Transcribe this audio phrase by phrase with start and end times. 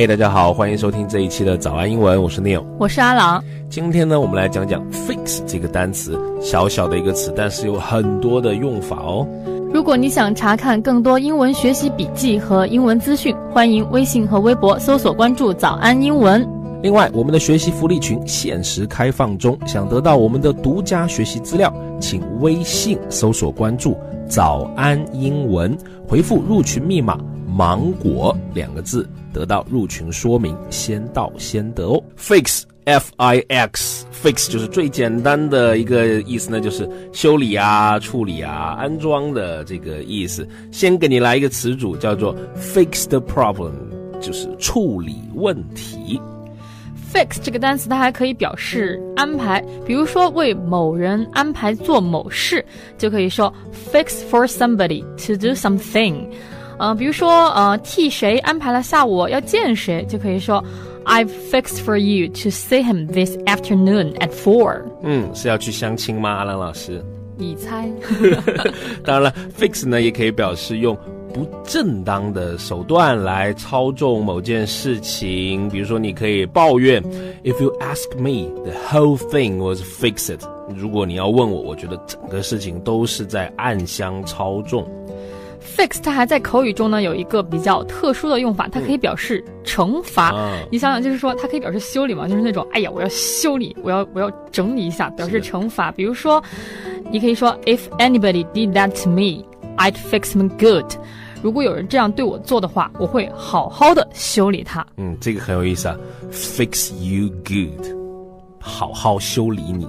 [0.00, 3.44] 嘿，大家好，欢迎收听这一期的早安英文，我是 Neil，我是阿郎。
[3.68, 9.28] 今天呢，我们来讲讲 fix 这个单词，小小的一个词，但是有很多的用法哦。
[9.74, 16.48] 如果你想查看更多英文学习笔记和英文资讯，欢迎微信和微博搜索关注“早安英文”。
[16.82, 23.94] 另外，我们的学习福利群限时开放中，想得到我们的独家学习资料，请微信搜索关注
[24.26, 25.76] “早安英文”，
[26.08, 27.18] 回复入群密码
[27.50, 32.02] “芒果”两个字，得到入群说明，先到先得哦。
[32.16, 32.62] Fix。
[32.86, 40.48] F I X fix 就是最简单的一个意思呢，就是修理啊、处理啊、安装的这个意思。
[40.72, 43.72] 先给你来一个词组，叫做 fix the problem，
[44.18, 46.20] 就是处理问题。
[47.12, 52.64] fix 这个单词它还可以表示安排，比如说为某人安排做某事，
[52.96, 53.52] 就可以说
[53.92, 56.26] fix for somebody to do something。
[56.80, 60.64] 嗯，比如说呃替谁安排了下午要见谁，就可以说。
[61.06, 64.82] I've fixed for you to see him this afternoon at four。
[65.02, 67.02] 嗯，是要去相亲吗，阿兰老师？
[67.38, 67.90] 你猜？
[69.02, 70.94] 当然了，fix 呢也可以表示用
[71.32, 75.68] 不正当的手段来操纵某件事情。
[75.70, 77.02] 比如说，你可以抱怨
[77.42, 80.38] ：If you ask me, the whole thing was fixed。
[80.76, 84.86] 如果你要问我，我觉得整个事情都是在暗箱操纵。
[85.60, 90.34] Fix 它还在口语中呢有一个比较特殊的用法，它可以表示惩罚。
[90.70, 95.92] 你想想，就是说它可以表示修理嘛，就是那种哎呀，我要修理，我要我要整理一下，表示惩罚。
[95.92, 96.42] 比如说，
[97.10, 99.44] 你可以说 If anybody did that to me,
[99.76, 100.92] I'd fix them good。
[101.42, 104.86] 如果有人这样对我做的话，我会好好的修理他。
[104.96, 105.96] 嗯，这个很有意思啊
[106.30, 107.86] ，fix you good，
[108.58, 109.88] 好好修理你。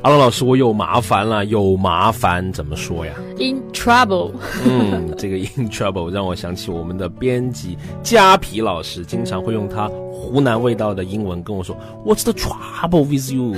[0.00, 4.32] 阿龙老师，我有麻烦了，有麻烦怎么说呀？In trouble。
[4.64, 13.54] 嗯，这个 in trouble 让我想起我们的编辑加皮老师，经常会用他湖南味道的英文跟我说：“What's the trouble with you？”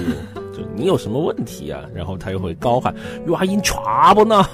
[0.56, 1.82] 就你有什么问题啊？
[1.94, 2.94] 然后他又会高喊
[3.26, 4.44] ：“You are in trouble now！”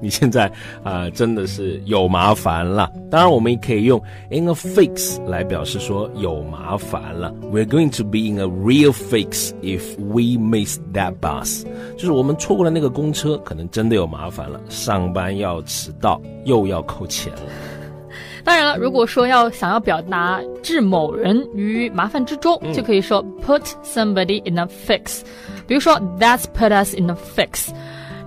[0.00, 0.50] 你现在
[0.82, 2.90] 啊，真的是有麻烦了。
[3.10, 4.00] 当然，我们也可以用
[4.30, 7.34] in a fix 来表示说有麻烦了。
[7.52, 11.64] We're going to be in a real fix if we miss that bus。
[11.96, 14.60] 就是我们错过了那个公车，可能真的有麻烦了。
[14.68, 17.42] 上班要迟到，又要扣钱了。
[18.44, 25.20] 当然了，如果说要想要表达置某人于麻烦之中，就可以说 put somebody in a fix。
[25.66, 27.68] 比如说 That's put us in a fix。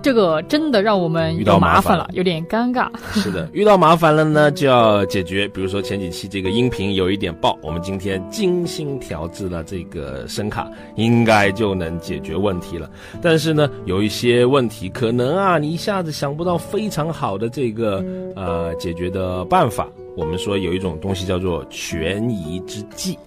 [0.02, 2.90] 这个真的让我们遇到麻烦了，有点尴尬。
[3.14, 5.48] 是的，遇到麻烦了呢，就要解决。
[5.48, 12.90] 比如说前几期这个音频有一点爆，我们今天精心调制了这个声卡，应该就能解决问题了。
[13.22, 18.04] 但是呢，有一些问题可能啊，你一下子想不到非常好的这个
[18.36, 19.88] 呃解决的办法。
[20.16, 23.18] 我们说有一种东西叫做权宜之计。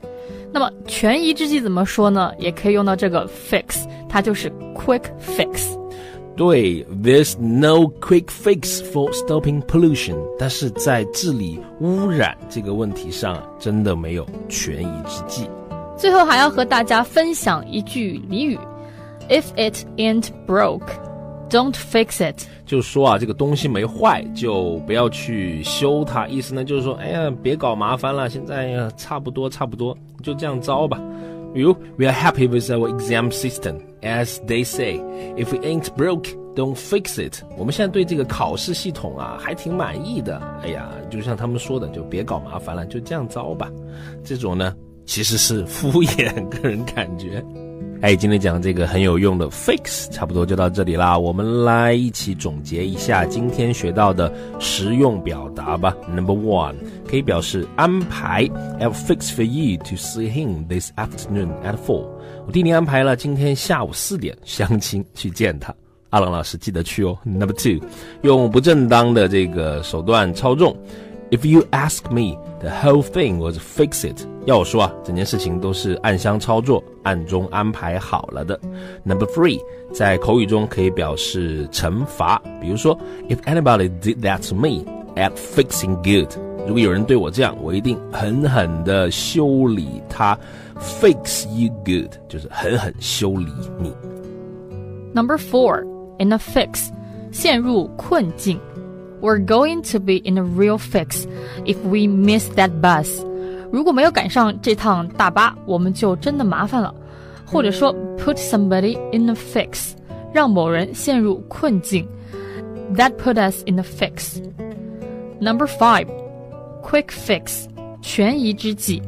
[0.52, 2.32] 那么权宜之计怎么说呢？
[2.40, 5.78] 也可以用到这个 fix，它就是 quick fix。
[6.36, 10.16] 对，There's no quick fix for stopping pollution。
[10.38, 15.50] 但是在治理污染这个问题上，真的没有权宜之计。
[15.98, 18.58] 最后还要和大家分享一句俚语
[19.30, 20.88] ：If it ain't broke,
[21.50, 22.46] don't fix it。
[22.66, 26.28] 就是说啊，这个东西没坏，就不要去修它。
[26.28, 31.02] 意思呢，就是说，哎呀，别搞麻烦了，现在呀，差不多，差不多，就这样着吧。
[31.54, 33.78] 比如，We are happy with our exam system.
[34.02, 35.00] As they say,
[35.38, 37.42] if it ain't broke, don't fix it。
[37.58, 40.40] 我们现在对这个考试系统啊还挺满意的。
[40.62, 43.72] 哎呀，就像他们说的，就别搞麻烦了，就这样着吧。
[44.24, 44.76] 这种呢，
[45.06, 47.44] 其实是敷衍， 个人感觉。
[48.00, 51.18] 哎，今天讲这个很有用的 fix，差不多就到这里啦。
[51.18, 55.96] 我们来一起总结一下今天学到的实用表达吧。
[56.08, 56.76] Number one，
[57.10, 58.46] 可以表示安排。
[58.80, 62.06] ，I'll fix for you to see him this afternoon at four。
[62.46, 65.74] 我替你安排了今天下午四点相亲去见他。
[66.12, 67.18] 阿郎老师记得去哦。
[67.24, 67.84] Number two，
[68.22, 70.78] 用不正当的这个手段操纵。
[71.31, 74.27] If you ask me, the whole thing was fixed.
[74.45, 78.59] 要我说啊，整件事情都是暗箱操作、暗中安排好了的。
[79.05, 79.61] Number three，
[79.95, 82.99] 在口语中可以表示惩罚，比如说，
[83.29, 84.85] If anybody did that to me,
[85.17, 86.35] at fixing good，
[86.67, 90.39] 如果有人对我这样，我一定狠狠的修理他。
[91.01, 93.47] Fix you good，就是狠狠修理
[93.79, 93.95] 你。
[95.15, 96.89] Number four，in a fix，
[97.31, 98.59] 陷入困境。
[99.21, 101.27] We're going to be in a real fix
[101.65, 103.25] if we miss that bus.
[103.71, 106.95] 如果没有赶上这趟大巴，我们就真的麻烦了。
[107.47, 109.93] 或者说，put somebody in a fix，
[110.33, 112.07] 让某人陷入困境。
[112.97, 114.43] That put us in a fix.
[115.41, 116.07] Number five,
[116.83, 117.67] quick fix，
[118.01, 119.03] 权宜之计。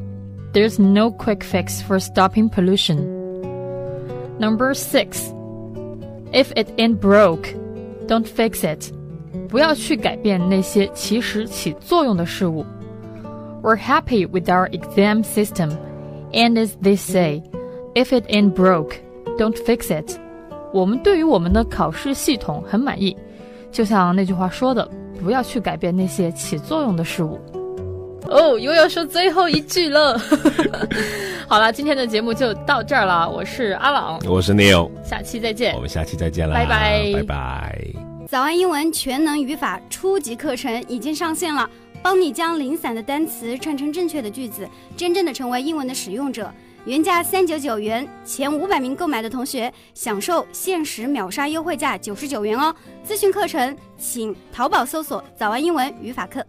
[0.52, 2.98] There's no quick fix for stopping pollution.
[4.38, 5.32] Number six.
[6.32, 7.48] If it ain't broke,
[8.06, 8.92] don't fix it.
[9.49, 12.63] 不要去改变那些其实起作用的事物。
[13.61, 15.71] We're happy with our exam system,
[16.31, 17.41] and as they say,
[17.95, 18.93] if it ain't broke,
[19.37, 20.17] don't fix it.
[20.71, 23.17] 我们对于我们的考试系统很满意，
[23.71, 24.87] 就像那句话说的，
[25.21, 27.39] 不要去改变那些起作用的事物。
[28.27, 30.19] 哦，又要说最后一句了。
[31.47, 33.29] 好了，今天的节目就到这儿了。
[33.29, 35.73] 我是阿朗，我是 Neil，下期再见。
[35.75, 37.87] 我们下期再见了，拜拜，拜拜。
[38.27, 41.67] 早安英文全能语法初级课程已经上线了，
[42.03, 46.51] 帮你将零散的单词串成正确的句子，真正的成为英文的使用者。
[46.85, 52.73] 原价三九九元，前五百名购买的同学享受限时秒杀优惠价九十九元哦。
[53.05, 56.45] 咨询课程，请淘宝搜索“早安英文语法课”。